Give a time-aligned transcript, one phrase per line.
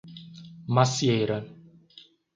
[0.73, 1.37] Macieira